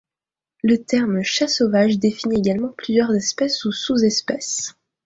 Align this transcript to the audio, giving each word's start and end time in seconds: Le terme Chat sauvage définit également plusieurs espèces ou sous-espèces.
Le 0.63 0.83
terme 0.83 1.21
Chat 1.21 1.47
sauvage 1.47 1.99
définit 1.99 2.39
également 2.39 2.69
plusieurs 2.75 3.13
espèces 3.13 3.65
ou 3.65 3.71
sous-espèces. 3.71 4.73